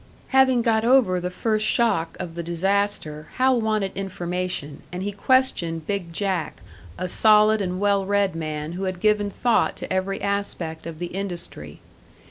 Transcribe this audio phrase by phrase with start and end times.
[0.29, 5.85] Having got over the first shock of the disaster, Hal wanted information, and he questioned
[5.85, 6.63] Big Jack,
[6.97, 11.13] a solid and well read man who had given thought to every aspect of the
[11.13, 11.81] industry.